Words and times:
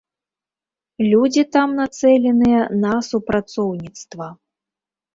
Людзі 1.11 1.43
там 1.59 1.77
нацэленыя 1.83 2.61
на 2.87 2.93
супрацоўніцтва. 3.13 4.35